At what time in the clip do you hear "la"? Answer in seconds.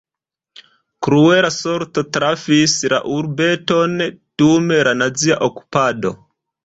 2.95-3.01, 4.89-4.95